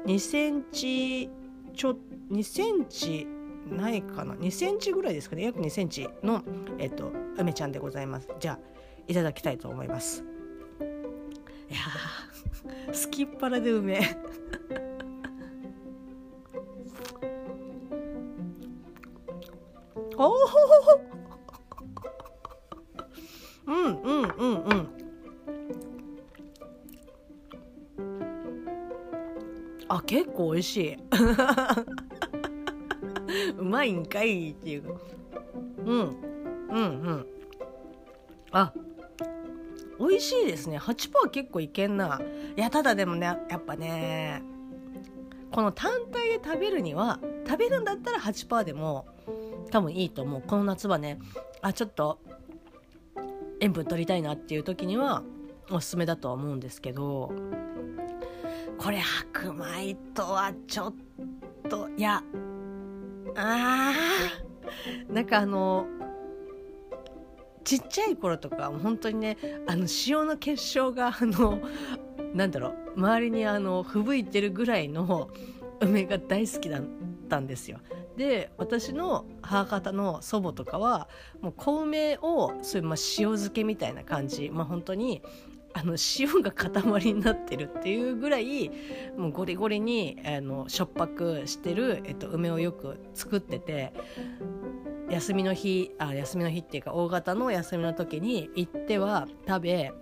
[0.10, 1.30] 2センチ
[1.76, 1.95] ちょ
[2.32, 3.28] 2センチ
[3.70, 5.43] ないかな？2センチぐらいですかね？
[5.43, 6.41] 約2センチの、
[6.80, 8.28] えっと、梅ちゃんでございます。
[8.39, 8.60] じゃあ
[9.07, 10.24] いただきたいと思います。
[11.70, 11.80] いや
[12.91, 14.18] すきっ腹で梅。
[20.18, 20.36] おお
[23.68, 25.09] うんうんうんうん。
[29.89, 30.95] あ結構美味しい。
[33.57, 34.83] うまいんかいっていう
[35.85, 36.15] うん。
[36.69, 37.25] うんうん。
[38.51, 38.71] あ
[39.99, 40.77] 美味しいですね。
[40.77, 42.21] 8%結構いけんな。
[42.55, 44.43] いやただでもねやっぱね
[45.51, 49.07] この単体で食べるには食べるんだったら8%でも
[49.71, 50.43] 多分いいと思う。
[50.45, 51.19] この夏はね
[51.61, 52.19] あちょっと
[53.59, 55.23] 塩分取りたいなっていう時には
[55.71, 57.31] おすすめだとは思うんですけど。
[58.80, 60.93] これ白米とはちょっ
[61.69, 62.23] といや
[63.36, 65.86] あーなんかあの
[67.65, 71.59] ちっちゃい頃とか本当にねあの塩の結晶があの
[72.34, 75.30] なんだろう周りにあの吹雪いてるぐらいの
[75.82, 76.84] 梅が大好きだっ
[77.27, 77.80] たんですよ。
[78.15, 81.07] で私の母方の祖母とかは
[81.41, 85.21] もう小梅をそういうまあ塩漬けみたいな感じ、まあ、本当に
[85.74, 88.70] あの塩が塊になってるっていうぐらい
[89.17, 93.93] もうゴリゴリにあのしょっぱくしてる、えっと、梅をよく作ってて
[95.09, 99.93] 休みの日あ休みの日っていうか大型の休みの時に行っては食べ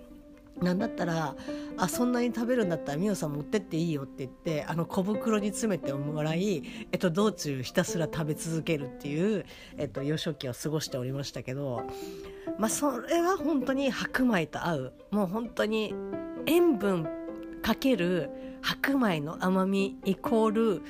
[0.62, 1.36] なんだったら
[1.78, 9.46] あそんなに食べるんだったら美桜さん持ってっていいよって言ってあの小袋に詰めてもらい、えっと、道中ひたすら食べ続けるっていう、
[9.78, 11.84] えっと、幼少期を過ごしておりましたけど
[12.58, 14.94] まあそれは本当に白米と合う。
[15.12, 15.94] もう本当に
[16.48, 17.08] 塩分
[17.62, 18.30] かける
[18.62, 20.82] 白米の甘みイコール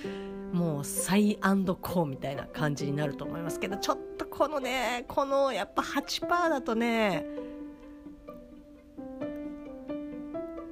[0.53, 7.26] もうサイコーみたいな感じになると思いますけどちょっとこのねこのやっぱ8%だとね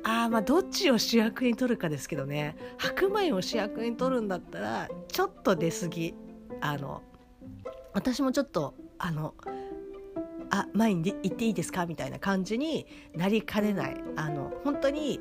[0.08, 2.56] あまあどっちを主役に取るかですけどね。
[2.78, 6.14] 白米を主役に取るんだったらちょっと出過ぎ。
[6.62, 7.02] あの
[7.94, 9.34] 私もちょっとあの
[10.52, 11.88] あ前に行っていいですか？
[11.88, 12.86] みたいな感じに
[13.16, 13.98] なりかねない。
[14.16, 15.20] あの本当に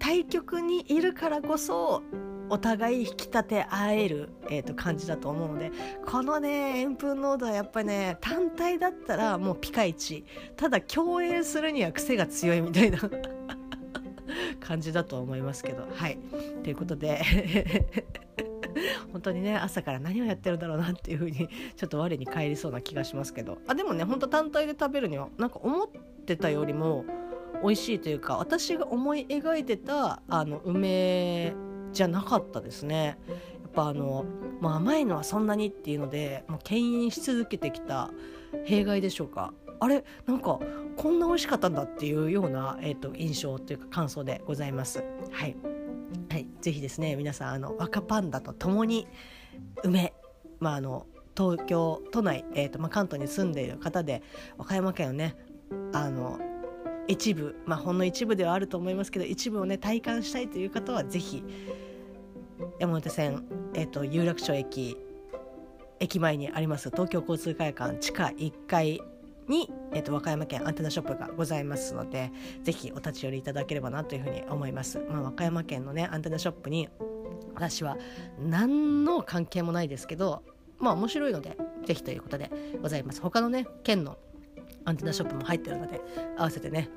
[0.00, 2.02] 対局にいるからこそ
[2.50, 5.70] お互い引き立て合える、えー、と感じだと思うので
[6.04, 10.24] このね円墳濃度はやっぱりね単体だったらもうピカイチ。
[10.56, 12.98] ただ共演するには癖が強いみたいな。
[14.60, 15.86] 感じだと思いますけど。
[15.92, 16.18] はい。
[16.62, 17.22] ということで。
[19.12, 23.58] 本当にね朝から何をやってるんだろうなっていう風にちょっと我に返りそうな気がしますけど。
[23.68, 25.88] あでもねほんと単体で食べるにはなんか思っ
[26.26, 27.04] てたよりも
[27.62, 31.54] 美味しいというか私が思い描いてたあの梅
[31.92, 33.16] じゃなかったですね。
[33.62, 34.24] やっぱあの、
[34.60, 38.10] まあ、甘いのはそんなにっていうのでもう牽引し続けてきた
[38.64, 39.52] 弊害でしょうか。
[39.84, 40.58] あれなんか
[40.96, 45.04] こんな美味しかったんだっていうような、えーと、印象というか感想でございます。
[45.30, 45.54] はい、
[46.30, 49.06] はい、ぜひですね皆さんあの若パンダと共に
[49.82, 50.14] 梅、
[50.58, 51.06] まあ、あの
[51.36, 54.22] 東京都内、えーとまあ、関東に住んでいる方で
[54.56, 55.36] 和歌山県をね
[55.92, 56.38] あの
[57.06, 61.44] 一部、まあ、ほんの一部ではあると思いますけど一部をね体感したいという方はぜひ
[62.78, 64.96] 山手線、えーと、有楽町駅
[66.00, 69.00] 駅前にあります東京交通会館地下1階
[69.48, 72.30] に、えーと、和歌山県アンテナショップがございますので
[72.62, 74.98] ぜひお立ち寄りいただければなというふうに思います。
[75.08, 76.88] まあ、和歌山県のねアンテナショップに
[77.54, 77.96] 私は
[78.38, 80.42] 何の関係もないですけど
[80.78, 82.50] まあ面白いのでぜひということで
[82.82, 84.18] ございます他のね県の
[84.84, 86.00] アンテナショップも入ってるので
[86.36, 86.90] 合わせてね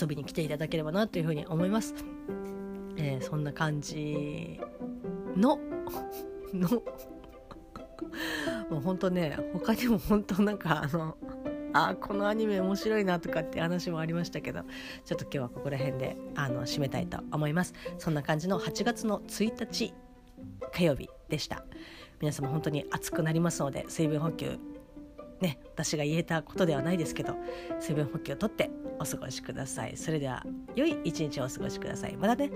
[0.00, 1.94] 遊びに来ていただければなというふうに思います、
[2.96, 4.60] えー、そんな感じ
[5.36, 5.58] の
[6.52, 6.68] の
[8.70, 11.16] もう本当ね他にも本当なんかあの
[11.76, 14.62] あ このアニメ面白いなとかって話もありましたけど
[15.04, 17.74] ちょっと今日はここら辺であの締めたいと思います。
[17.98, 19.94] そんな感じの8月の1日
[20.72, 21.64] 火曜日でした。
[22.20, 24.58] 皆様本当に暑くなりますので水分補給
[25.42, 27.36] ね私が言えたことではないですけど
[27.78, 29.96] 水分補給をとってお過ごしください。
[29.96, 32.16] それでは良い一日をお過ごしください。
[32.16, 32.50] またね。